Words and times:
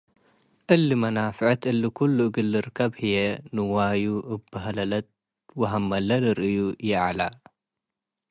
እሊ 0.73 0.87
መናፍዕት 1.01 1.61
እሊ 1.71 1.83
ክሉ 1.97 2.17
እግል 2.27 2.47
ልርከብ 2.53 2.91
ህዬ 3.01 3.15
ንዋዩ 3.55 4.03
እብ 4.33 4.41
በህለለት 4.51 5.07
ወሀመሌ 5.59 6.07
ልርእዩ 6.23 6.59
ይዐለ። 6.89 7.19